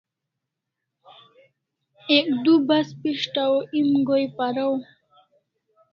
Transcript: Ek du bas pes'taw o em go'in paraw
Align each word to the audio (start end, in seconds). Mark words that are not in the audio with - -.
Ek 2.17 2.27
du 2.43 2.53
bas 2.67 2.87
pes'taw 3.01 3.51
o 3.57 3.59
em 3.79 3.89
go'in 4.07 4.29
paraw 4.37 4.73